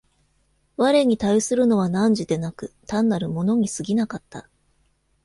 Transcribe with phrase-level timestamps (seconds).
[0.77, 4.49] 我に対するのは汝でなく、単なる物に過ぎなかった。